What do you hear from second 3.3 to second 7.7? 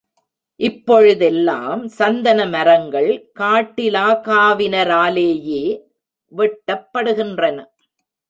காட்டிலாகாவினராலேயே வெட்டப்படுகின்றன.